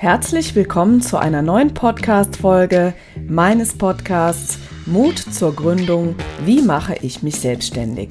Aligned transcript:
Herzlich 0.00 0.54
willkommen 0.54 1.02
zu 1.02 1.16
einer 1.16 1.42
neuen 1.42 1.74
Podcast-Folge 1.74 2.94
meines 3.26 3.76
Podcasts 3.76 4.60
Mut 4.86 5.18
zur 5.18 5.56
Gründung. 5.56 6.14
Wie 6.44 6.62
mache 6.62 6.94
ich 7.02 7.24
mich 7.24 7.40
selbstständig? 7.40 8.10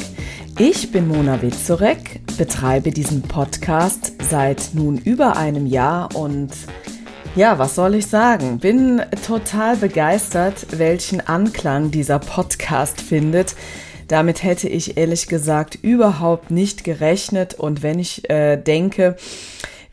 Ich 0.60 0.92
bin 0.92 1.08
Mona 1.08 1.42
Witzorek, 1.42 2.20
betreibe 2.38 2.92
diesen 2.92 3.22
Podcast 3.22 4.12
seit 4.22 4.72
nun 4.74 4.98
über 4.98 5.38
einem 5.38 5.66
Jahr 5.66 6.14
und 6.14 6.50
ja, 7.38 7.58
was 7.58 7.76
soll 7.76 7.96
ich 7.96 8.08
sagen? 8.08 8.60
Bin 8.60 9.02
total 9.26 9.78
begeistert, 9.78 10.78
welchen 10.78 11.22
Anklang 11.22 11.90
dieser 11.90 12.20
Podcast 12.20 13.00
findet. 13.00 13.56
Damit 14.10 14.44
hätte 14.44 14.68
ich 14.68 14.98
ehrlich 14.98 15.28
gesagt 15.28 15.76
überhaupt 15.82 16.52
nicht 16.52 16.84
gerechnet 16.84 17.54
und 17.54 17.82
wenn 17.82 17.98
ich 17.98 18.30
äh, 18.30 18.58
denke, 18.58 19.16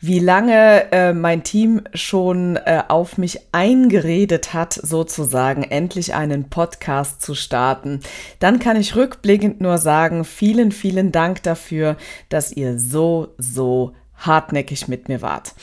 wie 0.05 0.19
lange 0.19 0.91
äh, 0.91 1.13
mein 1.13 1.43
Team 1.43 1.81
schon 1.93 2.57
äh, 2.57 2.83
auf 2.87 3.17
mich 3.17 3.39
eingeredet 3.51 4.53
hat, 4.53 4.73
sozusagen 4.73 5.63
endlich 5.63 6.13
einen 6.13 6.49
Podcast 6.49 7.21
zu 7.21 7.33
starten, 7.33 8.01
dann 8.39 8.59
kann 8.59 8.79
ich 8.79 8.95
rückblickend 8.95 9.61
nur 9.61 9.77
sagen, 9.79 10.23
vielen, 10.23 10.71
vielen 10.71 11.11
Dank 11.11 11.41
dafür, 11.43 11.97
dass 12.29 12.51
ihr 12.51 12.77
so, 12.77 13.29
so 13.37 13.93
hartnäckig 14.17 14.87
mit 14.87 15.09
mir 15.09 15.21
wart. 15.21 15.53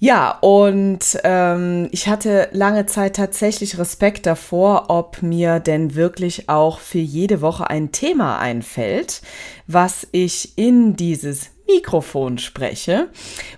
Ja, 0.00 0.30
und 0.40 1.18
ähm, 1.24 1.88
ich 1.90 2.08
hatte 2.08 2.48
lange 2.52 2.86
Zeit 2.86 3.16
tatsächlich 3.16 3.78
Respekt 3.78 4.26
davor, 4.26 4.84
ob 4.88 5.22
mir 5.22 5.58
denn 5.58 5.96
wirklich 5.96 6.48
auch 6.48 6.78
für 6.78 6.98
jede 6.98 7.40
Woche 7.40 7.68
ein 7.68 7.90
Thema 7.90 8.38
einfällt, 8.38 9.22
was 9.66 10.06
ich 10.12 10.56
in 10.56 10.94
dieses 10.94 11.50
Mikrofon 11.68 12.38
spreche, 12.38 13.08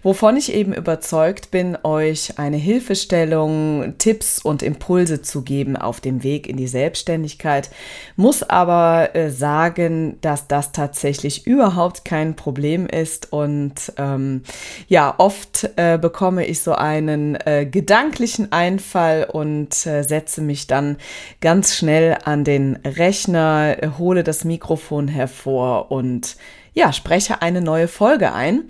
wovon 0.03 0.37
ich 0.37 0.53
eben 0.53 0.73
überzeugt 0.73 1.51
bin, 1.51 1.79
euch 1.85 2.39
eine 2.39 2.57
Hilfestellung, 2.57 3.95
Tipps 3.99 4.41
und 4.41 4.63
Impulse 4.63 5.23
zu 5.23 5.43
geben 5.43 5.77
auf 5.77 6.01
dem 6.01 6.25
Weg 6.25 6.49
in 6.49 6.57
die 6.57 6.67
Selbstständigkeit, 6.67 7.71
muss 8.17 8.43
aber 8.43 9.15
äh, 9.15 9.31
sagen, 9.31 10.19
dass 10.23 10.49
das 10.49 10.73
tatsächlich 10.73 11.47
überhaupt 11.47 12.05
kein 12.05 12.35
Problem 12.35 12.87
ist 12.87 13.33
und 13.33 13.75
ähm, 13.97 14.43
ja, 14.89 15.15
oft 15.19 15.71
äh, 15.77 15.97
bekomme 15.97 16.47
ich 16.47 16.61
so 16.61 16.73
einen 16.73 17.37
äh, 17.47 17.65
gedanklichen 17.65 18.51
Einfall 18.51 19.29
und 19.31 19.87
äh, 19.87 20.03
setze 20.03 20.41
mich 20.41 20.67
dann 20.67 20.97
ganz 21.41 21.77
schnell 21.77 22.19
an 22.25 22.43
den 22.43 22.77
Rechner, 22.85 23.77
hole 23.99 24.25
das 24.25 24.45
Mikrofon 24.45 25.07
hervor 25.07 25.93
und 25.93 26.37
ja, 26.75 26.93
spreche 26.93 27.43
eine 27.43 27.61
neue 27.61 27.89
Folge 27.89 28.33
ein. 28.33 28.65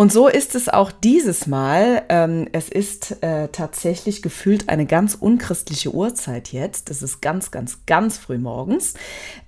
Und 0.00 0.10
so 0.10 0.28
ist 0.28 0.54
es 0.54 0.70
auch 0.70 0.92
dieses 0.92 1.46
Mal. 1.46 2.04
Ähm, 2.08 2.48
es 2.52 2.70
ist 2.70 3.22
äh, 3.22 3.48
tatsächlich 3.48 4.22
gefühlt 4.22 4.70
eine 4.70 4.86
ganz 4.86 5.14
unchristliche 5.14 5.92
Uhrzeit 5.92 6.52
jetzt. 6.52 6.88
Es 6.88 7.02
ist 7.02 7.20
ganz, 7.20 7.50
ganz, 7.50 7.80
ganz 7.84 8.16
früh 8.16 8.38
morgens. 8.38 8.94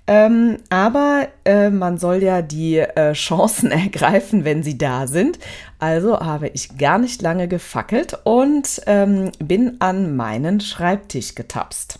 Ähm, 0.05 0.57
aber 0.69 1.27
äh, 1.43 1.71
man 1.71 1.97
soll 1.97 2.21
ja 2.21 2.43
die 2.43 2.77
äh, 2.77 3.13
Chancen 3.13 3.71
ergreifen, 3.71 4.45
wenn 4.45 4.61
sie 4.61 4.77
da 4.77 5.07
sind. 5.07 5.39
Also 5.79 6.19
habe 6.19 6.49
ich 6.49 6.77
gar 6.77 6.99
nicht 6.99 7.23
lange 7.23 7.47
gefackelt 7.47 8.19
und 8.23 8.79
ähm, 8.85 9.31
bin 9.39 9.77
an 9.79 10.15
meinen 10.15 10.59
Schreibtisch 10.59 11.33
getapst. 11.33 11.97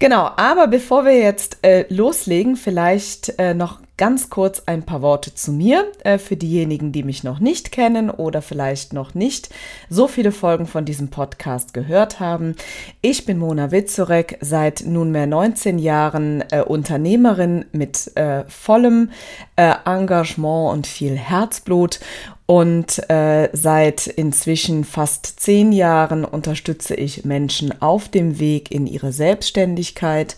Genau, 0.00 0.30
aber 0.36 0.66
bevor 0.66 1.04
wir 1.04 1.16
jetzt 1.16 1.58
äh, 1.62 1.84
loslegen, 1.88 2.56
vielleicht 2.56 3.38
äh, 3.38 3.54
noch 3.54 3.80
ganz 4.00 4.30
kurz 4.30 4.62
ein 4.64 4.82
paar 4.82 5.02
Worte 5.02 5.34
zu 5.34 5.52
mir 5.52 5.84
äh, 6.04 6.16
für 6.16 6.34
diejenigen, 6.34 6.90
die 6.90 7.02
mich 7.02 7.22
noch 7.22 7.38
nicht 7.38 7.70
kennen 7.70 8.08
oder 8.08 8.40
vielleicht 8.40 8.94
noch 8.94 9.14
nicht 9.14 9.50
so 9.90 10.08
viele 10.08 10.32
Folgen 10.32 10.66
von 10.66 10.86
diesem 10.86 11.10
Podcast 11.10 11.74
gehört 11.74 12.18
haben. 12.18 12.56
Ich 13.02 13.26
bin 13.26 13.36
Mona 13.36 13.72
Witzorek, 13.72 14.38
seit 14.40 14.84
nunmehr 14.86 15.26
19 15.26 15.78
Jahren 15.78 16.42
äh, 16.50 16.62
Unternehmerin 16.62 17.66
mit 17.72 18.16
äh, 18.16 18.44
vollem 18.48 19.10
äh, 19.56 19.74
Engagement 19.84 20.72
und 20.72 20.86
viel 20.86 21.18
Herzblut 21.18 22.00
und 22.46 23.10
äh, 23.10 23.50
seit 23.52 24.06
inzwischen 24.06 24.84
fast 24.84 25.40
zehn 25.40 25.72
Jahren 25.72 26.24
unterstütze 26.24 26.94
ich 26.94 27.26
Menschen 27.26 27.82
auf 27.82 28.08
dem 28.08 28.40
Weg 28.40 28.70
in 28.70 28.86
ihre 28.86 29.12
Selbstständigkeit 29.12 30.36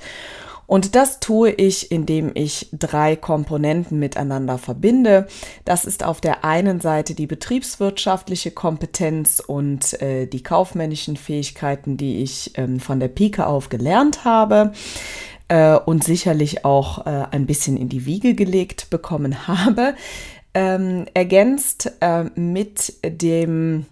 und 0.73 0.95
das 0.95 1.21
tue 1.21 1.51
ich, 1.51 1.93
indem 1.93 2.31
ich 2.33 2.71
drei 2.73 3.15
Komponenten 3.15 3.99
miteinander 3.99 4.57
verbinde. 4.57 5.27
Das 5.67 5.85
ist 5.85 6.03
auf 6.03 6.23
der 6.23 6.47
einen 6.47 6.81
Seite 6.81 7.13
die 7.13 7.27
betriebswirtschaftliche 7.27 8.53
Kompetenz 8.53 9.39
und 9.47 10.01
äh, 10.01 10.25
die 10.25 10.43
kaufmännischen 10.43 11.19
Fähigkeiten, 11.19 11.99
die 11.99 12.23
ich 12.23 12.53
ähm, 12.57 12.81
von 12.81 13.01
der 13.01 13.09
Pike 13.09 13.47
auf 13.47 13.69
gelernt 13.69 14.25
habe 14.25 14.73
äh, 15.49 15.77
und 15.77 16.05
sicherlich 16.05 16.65
auch 16.65 17.05
äh, 17.05 17.27
ein 17.31 17.45
bisschen 17.45 17.77
in 17.77 17.91
die 17.91 18.07
Wiege 18.07 18.33
gelegt 18.33 18.89
bekommen 18.89 19.47
habe. 19.47 19.95
Ähm, 20.55 21.05
ergänzt 21.13 21.93
äh, 22.01 22.25
mit 22.35 22.95
dem 23.05 23.85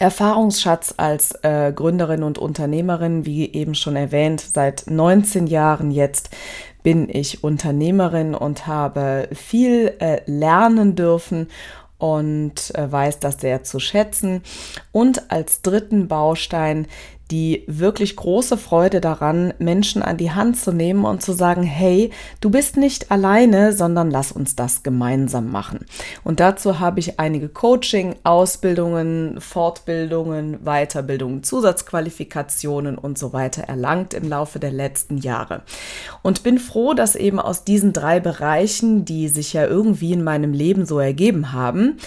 Erfahrungsschatz 0.00 0.94
als 0.96 1.32
äh, 1.42 1.72
Gründerin 1.74 2.22
und 2.22 2.38
Unternehmerin, 2.38 3.26
wie 3.26 3.52
eben 3.52 3.74
schon 3.74 3.96
erwähnt, 3.96 4.40
seit 4.40 4.84
19 4.86 5.46
Jahren 5.46 5.90
jetzt 5.90 6.30
bin 6.82 7.10
ich 7.10 7.44
Unternehmerin 7.44 8.34
und 8.34 8.66
habe 8.66 9.28
viel 9.34 9.94
äh, 10.00 10.22
lernen 10.24 10.96
dürfen 10.96 11.48
und 11.98 12.74
äh, 12.74 12.90
weiß 12.90 13.18
das 13.18 13.42
sehr 13.42 13.62
zu 13.62 13.78
schätzen. 13.78 14.42
Und 14.90 15.30
als 15.30 15.60
dritten 15.60 16.08
Baustein 16.08 16.86
die 17.30 17.64
wirklich 17.66 18.16
große 18.16 18.56
Freude 18.56 19.00
daran, 19.00 19.54
Menschen 19.58 20.02
an 20.02 20.16
die 20.16 20.32
Hand 20.32 20.58
zu 20.58 20.72
nehmen 20.72 21.04
und 21.04 21.22
zu 21.22 21.32
sagen, 21.32 21.62
hey, 21.62 22.10
du 22.40 22.50
bist 22.50 22.76
nicht 22.76 23.10
alleine, 23.10 23.72
sondern 23.72 24.10
lass 24.10 24.32
uns 24.32 24.56
das 24.56 24.82
gemeinsam 24.82 25.50
machen. 25.50 25.86
Und 26.24 26.40
dazu 26.40 26.80
habe 26.80 27.00
ich 27.00 27.20
einige 27.20 27.48
Coaching, 27.48 28.16
Ausbildungen, 28.24 29.40
Fortbildungen, 29.40 30.58
Weiterbildungen, 30.64 31.42
Zusatzqualifikationen 31.42 32.98
und 32.98 33.18
so 33.18 33.32
weiter 33.32 33.62
erlangt 33.62 34.14
im 34.14 34.28
Laufe 34.28 34.58
der 34.58 34.72
letzten 34.72 35.18
Jahre. 35.18 35.62
Und 36.22 36.42
bin 36.42 36.58
froh, 36.58 36.94
dass 36.94 37.14
eben 37.14 37.38
aus 37.38 37.64
diesen 37.64 37.92
drei 37.92 38.20
Bereichen, 38.20 39.04
die 39.04 39.28
sich 39.28 39.52
ja 39.52 39.66
irgendwie 39.66 40.12
in 40.12 40.24
meinem 40.24 40.52
Leben 40.52 40.84
so 40.86 40.98
ergeben 40.98 41.52
haben, 41.52 41.98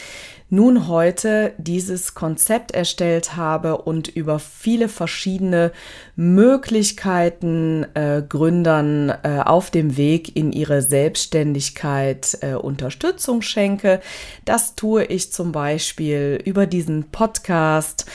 nun 0.54 0.88
heute 0.88 1.54
dieses 1.58 2.14
Konzept 2.14 2.74
erstellt 2.74 3.36
habe 3.36 3.80
und 3.80 4.08
über 4.08 4.38
viele 4.38 4.88
verschiedene 4.88 5.72
Möglichkeiten 6.16 7.88
äh, 7.96 8.22
Gründern 8.22 9.10
äh, 9.10 9.42
auf 9.44 9.72
dem 9.72 9.98
Weg 9.98 10.36
in 10.36 10.52
ihre 10.52 10.84
Selbstständigkeit 10.84 12.38
äh, 12.42 12.54
Unterstützung 12.54 13.42
schenke. 13.42 14.00
Das 14.46 14.76
tue 14.76 15.06
ich 15.06 15.34
zum 15.34 15.52
Beispiel 15.52 16.40
über 16.46 16.68
diesen 16.68 17.06
Podcast, 17.06 18.06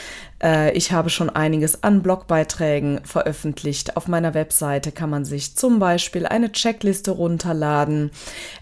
ich 0.73 0.91
habe 0.91 1.09
schon 1.09 1.29
einiges 1.29 1.83
an 1.83 2.01
Blogbeiträgen 2.01 3.01
veröffentlicht. 3.03 3.97
Auf 3.97 4.07
meiner 4.07 4.33
Webseite 4.33 4.91
kann 4.91 5.09
man 5.09 5.25
sich 5.25 5.55
zum 5.55 5.79
Beispiel 5.79 6.25
eine 6.25 6.51
Checkliste 6.51 7.11
runterladen. 7.11 8.11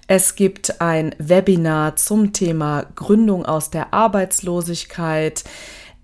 Es 0.07 0.35
gibt 0.35 0.81
ein 0.81 1.13
Webinar 1.19 1.95
zum 1.95 2.33
Thema 2.33 2.87
Gründung 2.95 3.45
aus 3.45 3.69
der 3.69 3.93
Arbeitslosigkeit. 3.93 5.43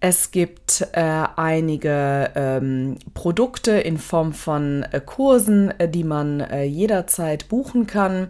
Es 0.06 0.32
gibt 0.32 0.86
äh, 0.92 1.24
einige 1.38 2.32
ähm, 2.36 2.98
Produkte 3.14 3.72
in 3.72 3.98
Form 3.98 4.34
von 4.34 4.84
äh, 4.92 5.00
Kursen, 5.00 5.72
äh, 5.80 5.88
die 5.88 6.04
man 6.04 6.42
äh, 6.42 6.64
jederzeit 6.66 7.48
buchen 7.48 7.88
kann. 7.88 8.28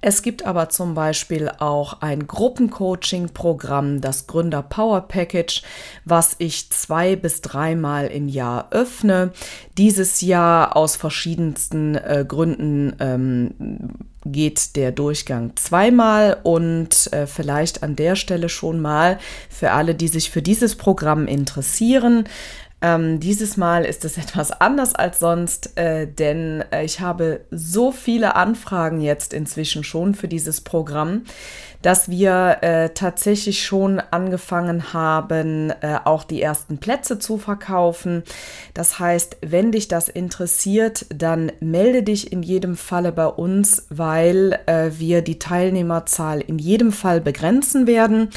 Es 0.00 0.22
gibt 0.22 0.46
aber 0.46 0.70
zum 0.70 0.94
Beispiel 0.94 1.50
auch 1.58 2.00
ein 2.00 2.26
Gruppencoaching-Programm, 2.26 4.00
das 4.00 4.28
Gründer 4.28 4.62
Power 4.62 5.02
Package, 5.02 5.62
was 6.06 6.36
ich 6.38 6.70
zwei 6.70 7.16
bis 7.16 7.42
dreimal 7.42 8.06
im 8.06 8.26
Jahr 8.26 8.68
öffne. 8.70 9.32
Dieses 9.76 10.22
Jahr 10.22 10.74
aus 10.74 10.96
verschiedensten 10.96 11.96
äh, 11.96 12.24
Gründen 12.26 12.96
ähm, 12.98 13.90
geht 14.24 14.76
der 14.76 14.92
Durchgang 14.92 15.52
zweimal 15.56 16.38
und 16.42 17.12
äh, 17.12 17.26
vielleicht 17.26 17.82
an 17.82 17.96
der 17.96 18.16
Stelle 18.16 18.48
schon 18.48 18.80
mal 18.80 19.18
für 19.48 19.72
alle, 19.72 19.94
die 19.94 20.08
sich 20.08 20.30
für 20.30 20.42
dieses 20.42 20.76
Programm 20.76 21.26
interessieren. 21.26 22.24
Ähm, 22.82 23.20
dieses 23.20 23.56
Mal 23.56 23.84
ist 23.84 24.04
es 24.04 24.16
etwas 24.18 24.52
anders 24.52 24.94
als 24.94 25.18
sonst, 25.18 25.76
äh, 25.78 26.06
denn 26.06 26.64
äh, 26.72 26.84
ich 26.84 27.00
habe 27.00 27.40
so 27.50 27.92
viele 27.92 28.36
Anfragen 28.36 29.00
jetzt 29.00 29.32
inzwischen 29.32 29.84
schon 29.84 30.14
für 30.14 30.28
dieses 30.28 30.60
Programm, 30.60 31.24
dass 31.82 32.10
wir 32.10 32.58
äh, 32.60 32.90
tatsächlich 32.90 33.64
schon 33.64 34.00
angefangen 34.00 34.92
haben, 34.92 35.70
äh, 35.80 35.98
auch 36.04 36.24
die 36.24 36.42
ersten 36.42 36.78
Plätze 36.78 37.18
zu 37.18 37.38
verkaufen. 37.38 38.22
Das 38.74 38.98
heißt, 38.98 39.38
wenn 39.42 39.72
dich 39.72 39.88
das 39.88 40.08
interessiert, 40.08 41.06
dann 41.14 41.52
melde 41.60 42.02
dich 42.02 42.32
in 42.32 42.42
jedem 42.42 42.76
Falle 42.76 43.12
bei 43.12 43.26
uns, 43.26 43.86
weil 43.88 44.58
äh, 44.66 44.90
wir 44.98 45.22
die 45.22 45.38
Teilnehmerzahl 45.38 46.40
in 46.40 46.58
jedem 46.58 46.92
Fall 46.92 47.20
begrenzen 47.20 47.86
werden. 47.86 48.28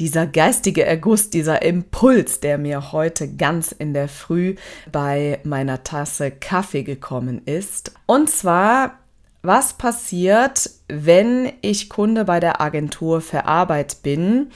Dieser 0.00 0.26
geistige 0.26 0.84
Erguss, 0.84 1.30
dieser 1.30 1.62
Impuls, 1.62 2.40
der 2.40 2.58
mir 2.58 2.92
heute 2.92 3.28
ganz 3.28 3.72
in 3.72 3.94
der 3.94 4.08
Früh 4.08 4.56
bei 4.90 5.38
meiner 5.44 5.84
Tasse 5.84 6.32
Kaffee 6.32 6.82
gekommen 6.82 7.42
ist. 7.46 7.92
Und 8.06 8.28
zwar, 8.28 8.98
was 9.44 9.74
passiert, 9.74 10.70
wenn 10.88 11.52
ich 11.60 11.88
Kunde 11.88 12.24
bei 12.24 12.40
der 12.40 12.60
Agentur 12.60 13.20
für 13.20 13.44
Arbeit 13.44 14.02
bin 14.02 14.50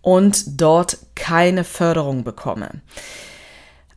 und 0.00 0.60
dort 0.60 0.98
keine 1.14 1.64
Förderung 1.64 2.24
bekomme? 2.24 2.70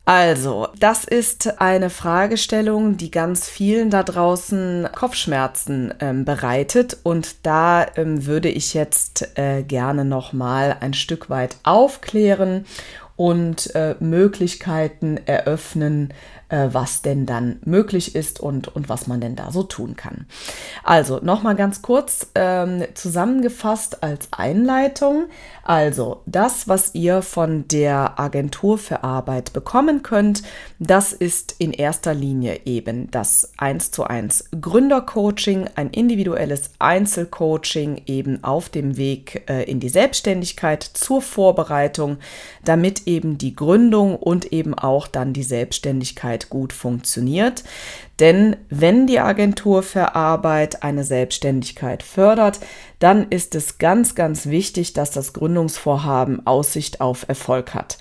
Also, 0.08 0.68
das 0.78 1.02
ist 1.02 1.60
eine 1.60 1.90
Fragestellung, 1.90 2.96
die 2.96 3.10
ganz 3.10 3.48
vielen 3.48 3.90
da 3.90 4.04
draußen 4.04 4.88
Kopfschmerzen 4.94 5.92
ähm, 5.98 6.24
bereitet. 6.24 6.98
Und 7.02 7.44
da 7.44 7.84
ähm, 7.96 8.24
würde 8.24 8.48
ich 8.48 8.72
jetzt 8.72 9.36
äh, 9.36 9.64
gerne 9.64 10.04
nochmal 10.04 10.76
ein 10.78 10.94
Stück 10.94 11.28
weit 11.28 11.56
aufklären 11.64 12.66
und 13.16 13.74
äh, 13.74 13.96
Möglichkeiten 13.98 15.18
eröffnen, 15.26 16.14
äh, 16.48 16.68
was 16.72 17.02
denn 17.02 17.26
dann 17.26 17.58
möglich 17.64 18.14
ist 18.14 18.40
und, 18.40 18.74
und 18.74 18.88
was 18.88 19.06
man 19.06 19.20
denn 19.20 19.36
da 19.36 19.50
so 19.50 19.62
tun 19.62 19.96
kann. 19.96 20.26
Also 20.84 21.18
nochmal 21.22 21.56
ganz 21.56 21.82
kurz 21.82 22.28
ähm, 22.34 22.84
zusammengefasst 22.94 24.02
als 24.02 24.28
Einleitung. 24.32 25.26
Also 25.64 26.22
das, 26.26 26.68
was 26.68 26.94
ihr 26.94 27.22
von 27.22 27.66
der 27.68 28.20
Agentur 28.20 28.78
für 28.78 29.02
Arbeit 29.02 29.52
bekommen 29.52 30.02
könnt, 30.04 30.42
das 30.78 31.12
ist 31.12 31.56
in 31.58 31.72
erster 31.72 32.14
Linie 32.14 32.60
eben 32.64 33.10
das 33.10 33.52
1 33.56 33.90
zu 33.90 34.04
1 34.04 34.50
Gründercoaching, 34.60 35.68
ein 35.74 35.90
individuelles 35.90 36.70
Einzelcoaching 36.78 38.02
eben 38.06 38.44
auf 38.44 38.68
dem 38.68 38.96
Weg 38.96 39.42
äh, 39.48 39.64
in 39.64 39.80
die 39.80 39.88
Selbstständigkeit 39.88 40.82
zur 40.82 41.22
Vorbereitung, 41.22 42.18
damit 42.64 43.06
eben 43.06 43.38
die 43.38 43.56
Gründung 43.56 44.16
und 44.16 44.52
eben 44.52 44.74
auch 44.74 45.08
dann 45.08 45.32
die 45.32 45.42
Selbstständigkeit 45.42 46.35
Arbeit 46.36 46.50
gut 46.50 46.72
funktioniert. 46.72 47.64
Denn 48.18 48.56
wenn 48.70 49.06
die 49.06 49.20
Agentur 49.20 49.82
für 49.82 50.14
Arbeit 50.14 50.82
eine 50.82 51.04
Selbstständigkeit 51.04 52.02
fördert, 52.02 52.60
dann 52.98 53.28
ist 53.28 53.54
es 53.54 53.78
ganz, 53.78 54.14
ganz 54.14 54.46
wichtig, 54.46 54.94
dass 54.94 55.10
das 55.10 55.34
Gründungsvorhaben 55.34 56.46
Aussicht 56.46 57.00
auf 57.00 57.28
Erfolg 57.28 57.74
hat. 57.74 57.98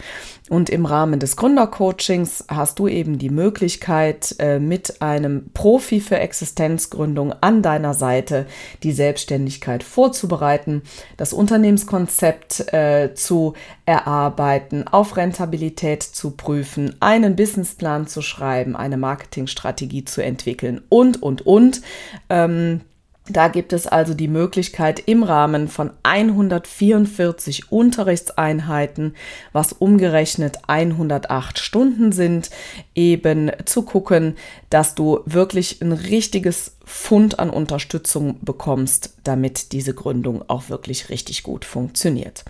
Und 0.47 0.69
im 0.69 0.85
Rahmen 0.85 1.19
des 1.19 1.37
Gründercoachings 1.37 2.45
hast 2.47 2.77
du 2.77 2.87
eben 2.87 3.17
die 3.17 3.31
Möglichkeit, 3.31 4.35
äh, 4.37 4.59
mit 4.59 5.01
einem 5.01 5.49
Profi 5.55 5.99
für 5.99 6.19
Existenzgründung 6.19 7.33
an 7.41 7.63
deiner 7.63 7.95
Seite 7.95 8.45
die 8.83 8.91
Selbstständigkeit 8.91 9.81
vorzubereiten, 9.81 10.83
das 11.17 11.33
Unternehmenskonzept 11.33 12.71
äh, 12.73 13.15
zu 13.15 13.53
erarbeiten, 13.87 14.87
auf 14.87 15.17
Rentabilität 15.17 16.03
zu 16.03 16.31
prüfen, 16.31 16.95
einen 16.99 17.35
Businessplan 17.35 18.05
zu 18.05 18.21
schreiben, 18.21 18.75
eine 18.75 18.97
Marketingstrategie 18.97 20.04
zu 20.05 20.23
entwickeln 20.23 20.81
und, 20.89 21.21
und, 21.21 21.45
und. 21.45 21.81
Ähm, 22.29 22.81
da 23.27 23.47
gibt 23.47 23.73
es 23.73 23.87
also 23.87 24.13
die 24.13 24.27
Möglichkeit 24.27 25.01
im 25.07 25.23
Rahmen 25.23 25.67
von 25.67 25.89
144 26.03 27.71
Unterrichtseinheiten, 27.71 29.15
was 29.51 29.73
umgerechnet 29.73 30.59
108 30.67 31.57
Stunden 31.57 32.11
sind, 32.11 32.51
eben 32.93 33.51
zu 33.65 33.81
gucken, 33.81 34.37
dass 34.69 34.93
du 34.93 35.21
wirklich 35.25 35.81
ein 35.81 35.91
richtiges 35.91 36.77
Fund 36.85 37.39
an 37.39 37.49
Unterstützung 37.49 38.37
bekommst, 38.41 39.15
damit 39.23 39.71
diese 39.71 39.95
Gründung 39.95 40.47
auch 40.47 40.69
wirklich 40.69 41.09
richtig 41.09 41.41
gut 41.41 41.65
funktioniert. 41.65 42.45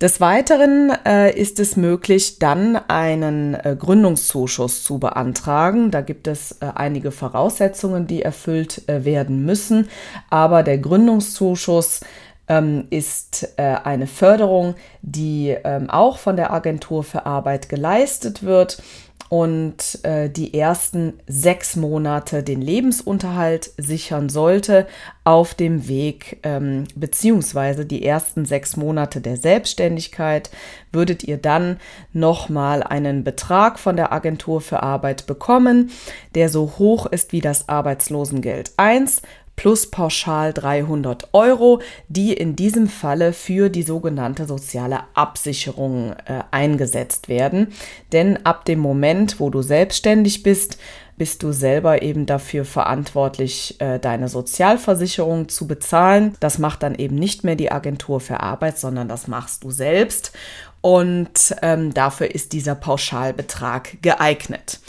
Des 0.00 0.18
Weiteren 0.18 0.90
äh, 1.04 1.30
ist 1.38 1.60
es 1.60 1.76
möglich, 1.76 2.38
dann 2.38 2.76
einen 2.88 3.52
äh, 3.52 3.76
Gründungszuschuss 3.78 4.82
zu 4.82 4.98
beantragen. 4.98 5.90
Da 5.90 6.00
gibt 6.00 6.26
es 6.26 6.52
äh, 6.62 6.72
einige 6.74 7.10
Voraussetzungen, 7.10 8.06
die 8.06 8.22
erfüllt 8.22 8.88
äh, 8.88 9.04
werden 9.04 9.44
müssen. 9.44 9.90
Aber 10.30 10.62
der 10.62 10.78
Gründungszuschuss 10.78 12.00
ähm, 12.48 12.86
ist 12.88 13.52
äh, 13.58 13.62
eine 13.84 14.06
Förderung, 14.06 14.74
die 15.02 15.54
ähm, 15.64 15.90
auch 15.90 16.16
von 16.16 16.36
der 16.36 16.50
Agentur 16.50 17.04
für 17.04 17.26
Arbeit 17.26 17.68
geleistet 17.68 18.42
wird 18.42 18.82
und 19.30 20.00
äh, 20.02 20.28
die 20.28 20.54
ersten 20.54 21.12
sechs 21.28 21.76
Monate 21.76 22.42
den 22.42 22.60
Lebensunterhalt 22.60 23.70
sichern 23.78 24.28
sollte 24.28 24.88
auf 25.22 25.54
dem 25.54 25.86
Weg, 25.86 26.40
ähm, 26.42 26.88
beziehungsweise 26.96 27.86
die 27.86 28.04
ersten 28.04 28.44
sechs 28.44 28.76
Monate 28.76 29.20
der 29.20 29.36
Selbstständigkeit, 29.36 30.50
würdet 30.90 31.22
ihr 31.22 31.36
dann 31.36 31.76
nochmal 32.12 32.82
einen 32.82 33.22
Betrag 33.22 33.78
von 33.78 33.94
der 33.94 34.12
Agentur 34.12 34.60
für 34.60 34.82
Arbeit 34.82 35.28
bekommen, 35.28 35.92
der 36.34 36.48
so 36.48 36.72
hoch 36.78 37.06
ist 37.06 37.30
wie 37.30 37.40
das 37.40 37.68
Arbeitslosengeld 37.68 38.72
1 38.78 39.22
plus 39.60 39.88
pauschal 39.88 40.54
300 40.54 41.34
Euro, 41.34 41.82
die 42.08 42.32
in 42.32 42.56
diesem 42.56 42.88
Falle 42.88 43.34
für 43.34 43.68
die 43.68 43.82
sogenannte 43.82 44.46
soziale 44.46 45.00
Absicherung 45.12 46.14
äh, 46.24 46.40
eingesetzt 46.50 47.28
werden. 47.28 47.74
Denn 48.10 48.46
ab 48.46 48.64
dem 48.64 48.78
Moment, 48.78 49.38
wo 49.38 49.50
du 49.50 49.60
selbstständig 49.60 50.42
bist, 50.42 50.78
bist 51.18 51.42
du 51.42 51.52
selber 51.52 52.00
eben 52.00 52.24
dafür 52.24 52.64
verantwortlich, 52.64 53.78
äh, 53.82 53.98
deine 53.98 54.30
Sozialversicherung 54.30 55.50
zu 55.50 55.66
bezahlen. 55.66 56.36
Das 56.40 56.56
macht 56.56 56.82
dann 56.82 56.94
eben 56.94 57.16
nicht 57.16 57.44
mehr 57.44 57.56
die 57.56 57.70
Agentur 57.70 58.20
für 58.20 58.40
Arbeit, 58.40 58.78
sondern 58.78 59.08
das 59.08 59.28
machst 59.28 59.62
du 59.64 59.70
selbst. 59.70 60.32
Und 60.80 61.54
ähm, 61.60 61.92
dafür 61.92 62.34
ist 62.34 62.54
dieser 62.54 62.76
Pauschalbetrag 62.76 64.00
geeignet. 64.00 64.80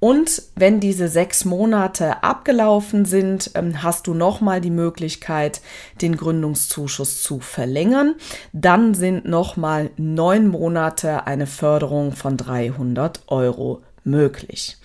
Und 0.00 0.42
wenn 0.56 0.80
diese 0.80 1.08
sechs 1.08 1.44
Monate 1.44 2.22
abgelaufen 2.24 3.04
sind, 3.04 3.50
ähm, 3.54 3.82
hast 3.82 4.06
du 4.06 4.14
nochmal 4.14 4.62
die 4.62 4.70
Möglichkeit, 4.70 5.60
den 6.00 6.16
Gründungszuschuss 6.16 7.22
zu 7.22 7.40
verlängern. 7.40 8.14
Dann 8.52 8.94
sind 8.94 9.26
nochmal 9.26 9.90
neun 9.98 10.48
Monate 10.48 11.26
eine 11.26 11.46
Förderung 11.46 12.12
von 12.12 12.38
300 12.38 13.24
Euro 13.28 13.82
möglich. 14.02 14.78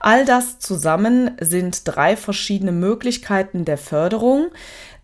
All 0.00 0.24
das 0.24 0.58
zusammen 0.58 1.30
sind 1.40 1.82
drei 1.84 2.16
verschiedene 2.16 2.72
Möglichkeiten 2.72 3.64
der 3.64 3.78
Förderung 3.78 4.48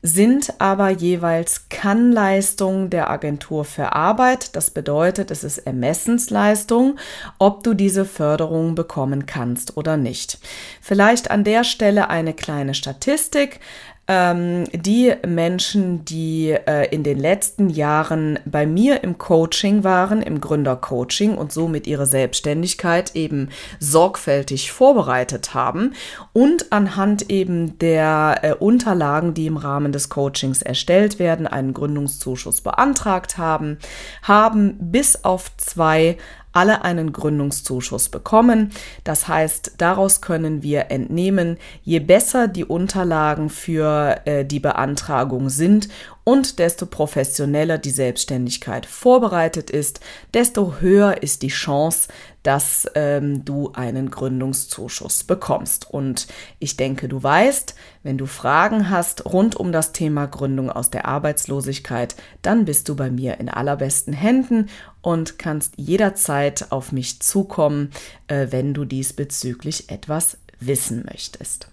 sind 0.03 0.55
aber 0.59 0.91
jeweils 0.91 1.69
Kannleistungen 1.69 2.91
der 2.91 3.09
Agentur 3.09 3.65
für 3.65 3.93
Arbeit. 3.93 4.57
Das 4.57 4.71
bedeutet, 4.71 5.31
es 5.31 5.45
ist 5.45 5.59
Ermessensleistung, 5.59 6.99
ob 7.39 7.63
du 7.63 7.73
diese 7.73 8.05
Förderung 8.05 8.75
bekommen 8.75 9.27
kannst 9.27 9.77
oder 9.77 9.97
nicht. 9.97 10.39
Vielleicht 10.81 11.31
an 11.31 11.45
der 11.45 11.63
Stelle 11.63 12.11
eine 12.11 12.35
kleine 12.35 12.75
Statistik 12.75 13.61
ähm, 14.09 14.65
die 14.73 15.15
Menschen, 15.27 16.05
die 16.05 16.51
äh, 16.51 16.89
in 16.93 17.05
den 17.05 17.19
letzten 17.19 17.71
Jahren 17.71 18.39
bei 18.45 18.67
mir 18.67 19.05
im 19.05 19.17
Coaching 19.17 19.85
waren, 19.85 20.23
im 20.23 20.41
Gründercoaching 20.41 21.37
und 21.37 21.53
somit 21.53 21.87
ihre 21.87 22.07
Selbstständigkeit 22.07 23.15
eben 23.15 23.51
sorgfältig 23.79 24.73
vorbereitet 24.73 25.55
haben 25.55 25.95
und 26.33 26.73
anhand 26.73 27.31
eben 27.31 27.79
der 27.79 28.41
äh, 28.43 28.55
Unterlagen, 28.55 29.35
die 29.35 29.47
im 29.47 29.57
Rahmen 29.57 29.93
des 29.93 30.09
Coachings 30.09 30.63
erstellt 30.63 31.21
werden, 31.21 31.47
einen 31.47 31.73
Gründungszuschuss 31.73 32.61
beantragt 32.61 33.39
haben, 33.39 33.79
haben 34.23 34.77
bis 34.81 35.25
auf 35.25 35.57
zwei 35.59 36.17
alle 36.53 36.83
einen 36.83 37.13
Gründungszuschuss 37.13 38.09
bekommen. 38.09 38.71
Das 39.05 39.29
heißt, 39.29 39.73
daraus 39.79 40.21
können 40.21 40.63
wir 40.63 40.91
entnehmen, 40.91 41.59
je 41.83 42.01
besser 42.01 42.49
die 42.49 42.65
Unterlagen 42.65 43.51
für 43.51 44.21
äh, 44.25 44.45
die 44.45 44.61
Beantragung 44.61 45.49
sind 45.49 45.89
und 46.25 46.59
desto 46.59 46.87
professioneller 46.87 47.79
die 47.79 47.91
Selbstständigkeit 47.91 48.87
vorbereitet 48.87 49.71
ist, 49.71 50.01
desto 50.35 50.81
höher 50.81 51.23
ist 51.23 51.43
die 51.43 51.49
Chance, 51.49 52.09
dass 52.43 52.91
ähm, 52.95 53.45
du 53.45 53.73
einen 53.73 54.11
Gründungszuschuss 54.11 55.25
bekommst. 55.25 55.91
Und 55.91 56.27
ich 56.59 56.77
denke, 56.77 57.09
du 57.09 57.23
weißt, 57.23 57.75
wenn 58.03 58.19
du 58.19 58.27
Fragen 58.27 58.91
hast 58.91 59.25
rund 59.27 59.57
um 59.57 59.73
das 59.73 59.93
Thema 59.93 60.27
Gründung 60.27 60.71
aus 60.71 60.91
der 60.91 61.07
Arbeitslosigkeit, 61.07 62.17
dann 62.43 62.65
bist 62.65 62.89
du 62.89 62.97
bei 62.97 63.11
mir 63.11 63.39
in 63.39 63.49
allerbesten 63.49 64.13
Händen 64.13 64.69
und 65.01 65.39
kannst 65.39 65.75
jederzeit 65.77 66.71
auf 66.71 66.93
mich 66.93 67.21
zukommen, 67.21 67.91
äh, 68.27 68.49
wenn 68.51 68.75
du 68.75 68.85
diesbezüglich 68.85 69.91
etwas 69.91 70.39
wissen 70.61 71.05
möchtest. 71.05 71.69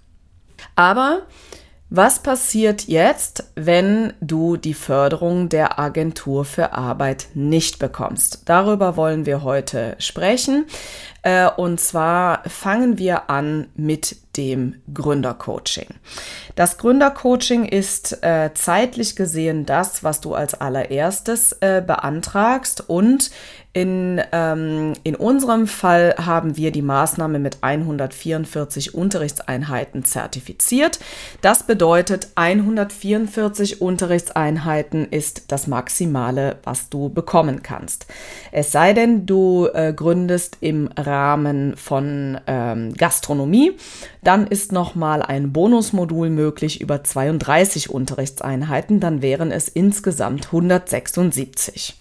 Aber 0.76 1.24
was 1.90 2.22
passiert 2.22 2.88
jetzt, 2.88 3.46
wenn 3.56 4.14
du 4.22 4.58
die 4.58 4.76
Förderung 4.76 5.50
der 5.50 5.80
Agentur 5.80 6.46
für 6.46 6.74
Arbeit 6.74 7.30
nicht 7.34 7.80
bekommst? 7.80 8.44
Darüber 8.46 8.96
wollen 8.96 9.26
wir 9.26 9.42
heute 9.42 9.96
sprechen. 9.98 10.66
Äh, 11.22 11.50
und 11.50 11.80
zwar 11.80 12.44
fangen 12.50 12.98
wir 12.98 13.30
an 13.30 13.68
mit 13.76 14.18
dem 14.38 14.76
Gründercoaching. 14.94 15.88
Das 16.56 16.78
Gründercoaching 16.78 17.66
ist 17.66 18.24
äh, 18.24 18.52
zeitlich 18.54 19.16
gesehen 19.16 19.66
das, 19.66 20.04
was 20.04 20.22
du 20.22 20.34
als 20.34 20.54
allererstes 20.54 21.54
äh, 21.60 21.82
beantragst 21.86 22.88
und 22.90 23.32
in, 23.72 24.20
ähm, 24.32 24.94
in 25.04 25.16
unserem 25.16 25.68
Fall 25.68 26.16
haben 26.18 26.58
wir 26.58 26.72
die 26.72 26.82
Maßnahme 26.82 27.38
mit 27.38 27.60
144 27.62 28.96
Unterrichtseinheiten 28.96 30.04
zertifiziert. 30.06 31.00
Das 31.42 31.64
bedeutet, 31.64 32.30
144 32.34 33.80
Unterrichtseinheiten 33.80 35.08
ist 35.12 35.52
das 35.52 35.68
Maximale, 35.68 36.58
was 36.64 36.90
du 36.90 37.10
bekommen 37.10 37.62
kannst. 37.62 38.08
Es 38.52 38.72
sei 38.72 38.94
denn, 38.94 39.28
du 39.28 39.70
gründest 39.96 40.58
im 40.62 40.90
Rahmen 41.10 41.76
von 41.76 42.40
ähm, 42.48 42.94
Gastronomie, 42.94 43.74
dann 44.24 44.48
ist 44.48 44.72
nochmal 44.72 45.22
ein 45.22 45.52
Bonusmodul 45.52 46.30
möglich 46.30 46.82
über 46.82 47.04
32 47.04 47.90
Unterrichtseinheiten, 47.90 49.00
dann 49.00 49.22
wären 49.22 49.52
es 49.52 49.68
insgesamt 49.68 50.48
176. 50.48 52.00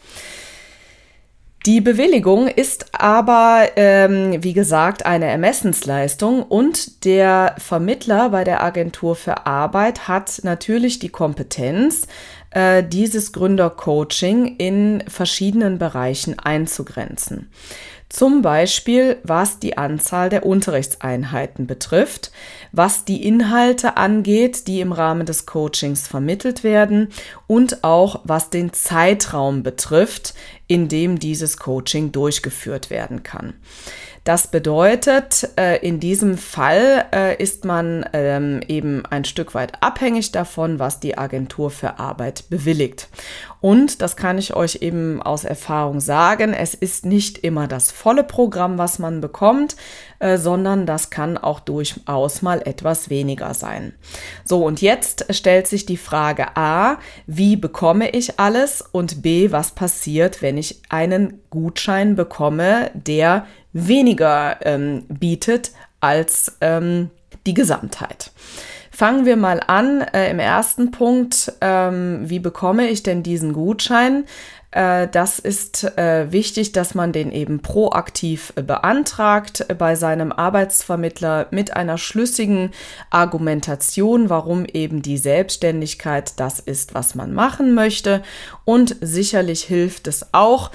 Die 1.67 1.81
Bewilligung 1.81 2.47
ist 2.47 2.87
aber, 2.93 3.69
ähm, 3.77 4.43
wie 4.43 4.53
gesagt, 4.53 5.05
eine 5.05 5.27
Ermessensleistung 5.27 6.43
und 6.43 7.05
der 7.05 7.57
Vermittler 7.59 8.31
bei 8.31 8.45
der 8.45 8.63
Agentur 8.63 9.17
für 9.17 9.45
Arbeit 9.45 10.07
hat 10.07 10.41
natürlich 10.45 10.99
die 10.99 11.09
Kompetenz, 11.11 12.07
äh, 12.51 12.83
dieses 12.83 13.33
Gründercoaching 13.33 14.57
in 14.57 15.05
verschiedenen 15.07 15.79
Bereichen 15.79 16.39
einzugrenzen. 16.39 17.51
Zum 18.09 18.41
Beispiel 18.41 19.19
was 19.23 19.59
die 19.59 19.77
Anzahl 19.77 20.31
der 20.31 20.47
Unterrichtseinheiten 20.47 21.67
betrifft, 21.67 22.33
was 22.73 23.05
die 23.05 23.27
Inhalte 23.27 23.99
angeht, 23.99 24.67
die 24.67 24.81
im 24.81 24.93
Rahmen 24.93 25.27
des 25.27 25.45
Coachings 25.45 26.09
vermittelt 26.09 26.65
werden 26.65 27.09
und 27.47 27.85
auch 27.85 28.21
was 28.25 28.49
den 28.49 28.73
Zeitraum 28.73 29.63
betrifft, 29.63 30.33
in 30.69 30.89
dem 30.89 31.19
dieses 31.19 31.59
Coaching 31.59 32.11
durchgeführt 32.11 32.89
werden 32.89 33.23
kann. 33.23 33.55
Das 34.29 34.49
bedeutet, 34.49 35.49
äh, 35.57 35.79
in 35.79 36.01
diesem 36.01 36.37
Fall 36.37 37.07
äh, 37.15 37.43
ist 37.43 37.65
man 37.65 38.05
ähm, 38.13 38.61
eben 38.69 39.07
ein 39.07 39.25
Stück 39.25 39.55
weit 39.55 39.83
abhängig 39.83 40.33
davon, 40.33 40.79
was 40.79 41.01
die 41.01 41.17
Agentur 41.17 41.71
für 41.71 41.99
Arbeit 41.99 42.45
bewilligt. 42.51 43.09
Und 43.63 44.03
das 44.03 44.17
kann 44.17 44.37
ich 44.37 44.55
euch 44.55 44.83
eben 44.83 45.23
aus 45.23 45.45
Erfahrung 45.45 46.01
sagen, 46.01 46.53
es 46.53 46.75
ist 46.75 47.07
nicht 47.07 47.39
immer 47.39 47.69
das 47.69 47.91
volle 47.91 48.23
Programm, 48.23 48.77
was 48.77 48.99
man 48.99 49.23
bekommt, 49.23 49.77
äh, 50.19 50.37
sondern 50.37 50.85
das 50.85 51.09
kann 51.09 51.39
auch 51.39 51.59
durchaus 51.59 52.43
mal 52.43 52.61
etwas 52.67 53.09
weniger 53.09 53.55
sein. 53.55 53.95
So, 54.45 54.63
und 54.63 54.83
jetzt 54.83 55.35
stellt 55.35 55.67
sich 55.67 55.87
die 55.87 55.97
Frage 55.97 56.55
A, 56.55 56.99
wie 57.27 57.57
bekomme 57.57 58.11
ich 58.11 58.39
alles? 58.39 58.85
Und 58.93 59.23
B, 59.23 59.53
was 59.53 59.71
passiert, 59.71 60.43
wenn 60.43 60.59
ich 60.59 60.83
einen 60.91 61.41
Gutschein 61.49 62.15
bekomme, 62.15 62.91
der 62.93 63.47
weniger 63.87 64.57
ähm, 64.65 65.05
bietet 65.09 65.73
als 66.01 66.57
ähm, 66.61 67.11
die 67.47 67.55
Gesamtheit. 67.55 68.33
Fangen 68.91 69.27
wir 69.27 69.37
mal 69.37 69.61
an 69.65 70.01
äh, 70.01 70.29
im 70.31 70.41
ersten 70.41 70.91
Punkt. 70.91 71.53
Ähm, 71.61 72.23
wie 72.25 72.41
bekomme 72.41 72.89
ich 72.89 73.05
denn 73.05 73.23
diesen 73.23 73.53
Gutschein? 73.53 74.25
Äh, 74.71 75.09
das 75.09 75.39
ist 75.39 75.85
äh, 75.97 76.31
wichtig, 76.31 76.73
dass 76.73 76.95
man 76.95 77.13
den 77.13 77.33
eben 77.33 77.61
proaktiv 77.61 78.53
äh, 78.57 78.63
beantragt 78.63 79.67
bei 79.79 79.95
seinem 79.95 80.31
Arbeitsvermittler 80.31 81.47
mit 81.51 81.75
einer 81.75 81.97
schlüssigen 81.97 82.73
Argumentation, 83.09 84.29
warum 84.29 84.67
eben 84.67 85.01
die 85.01 85.17
Selbstständigkeit 85.17 86.39
das 86.39 86.61
ist, 86.61 86.95
was 86.95 87.15
man 87.15 87.33
machen 87.33 87.75
möchte. 87.75 88.23
Und 88.65 88.97
sicherlich 89.01 89.63
hilft 89.63 90.07
es 90.07 90.35
auch 90.35 90.71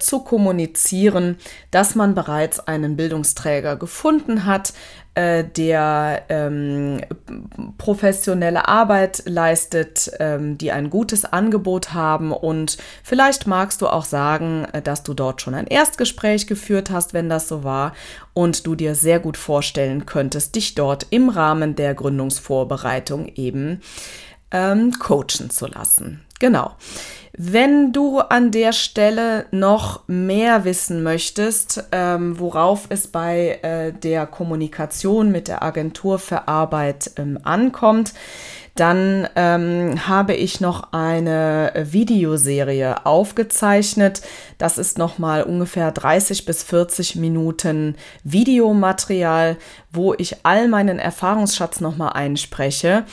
zu 0.00 0.20
kommunizieren, 0.20 1.36
dass 1.70 1.94
man 1.94 2.16
bereits 2.16 2.58
einen 2.58 2.96
Bildungsträger 2.96 3.76
gefunden 3.76 4.44
hat, 4.44 4.72
äh, 5.18 5.42
der 5.42 6.22
ähm, 6.28 7.00
professionelle 7.76 8.68
Arbeit 8.68 9.24
leistet, 9.26 10.12
ähm, 10.20 10.56
die 10.58 10.70
ein 10.70 10.90
gutes 10.90 11.24
Angebot 11.24 11.92
haben. 11.92 12.30
Und 12.30 12.78
vielleicht 13.02 13.48
magst 13.48 13.82
du 13.82 13.88
auch 13.88 14.04
sagen, 14.04 14.64
äh, 14.72 14.80
dass 14.80 15.02
du 15.02 15.14
dort 15.14 15.42
schon 15.42 15.54
ein 15.54 15.66
Erstgespräch 15.66 16.46
geführt 16.46 16.92
hast, 16.92 17.14
wenn 17.14 17.28
das 17.28 17.48
so 17.48 17.64
war, 17.64 17.94
und 18.32 18.64
du 18.64 18.76
dir 18.76 18.94
sehr 18.94 19.18
gut 19.18 19.36
vorstellen 19.36 20.06
könntest, 20.06 20.54
dich 20.54 20.76
dort 20.76 21.08
im 21.10 21.30
Rahmen 21.30 21.74
der 21.74 21.94
Gründungsvorbereitung 21.94 23.26
eben 23.34 23.80
ähm, 24.52 24.92
coachen 25.00 25.50
zu 25.50 25.66
lassen. 25.66 26.24
Genau. 26.38 26.72
Wenn 27.40 27.92
du 27.92 28.18
an 28.18 28.50
der 28.50 28.72
Stelle 28.72 29.46
noch 29.52 30.02
mehr 30.08 30.64
wissen 30.64 31.04
möchtest, 31.04 31.84
ähm, 31.92 32.40
worauf 32.40 32.86
es 32.88 33.06
bei 33.06 33.60
äh, 33.62 33.92
der 33.92 34.26
Kommunikation 34.26 35.30
mit 35.30 35.46
der 35.46 35.62
Agentur 35.62 36.18
für 36.18 36.48
Arbeit 36.48 37.12
ähm, 37.16 37.38
ankommt, 37.44 38.12
dann 38.74 39.28
ähm, 39.36 40.08
habe 40.08 40.34
ich 40.34 40.60
noch 40.60 40.92
eine 40.92 41.72
Videoserie 41.76 43.06
aufgezeichnet. 43.06 44.22
Das 44.56 44.78
ist 44.78 44.98
nochmal 44.98 45.44
ungefähr 45.44 45.92
30 45.92 46.44
bis 46.44 46.64
40 46.64 47.16
Minuten 47.16 47.96
Videomaterial, 48.24 49.56
wo 49.92 50.14
ich 50.14 50.44
all 50.44 50.66
meinen 50.66 50.98
Erfahrungsschatz 50.98 51.80
nochmal 51.80 52.14
einspreche 52.14 53.04